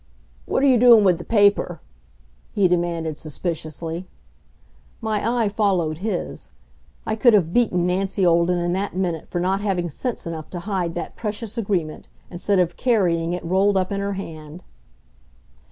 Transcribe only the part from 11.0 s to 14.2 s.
precious agreement, instead of carrying it rolled up in her